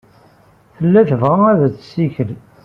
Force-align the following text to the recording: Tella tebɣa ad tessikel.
Tella 0.77 1.01
tebɣa 1.09 1.39
ad 1.51 1.61
tessikel. 1.75 2.29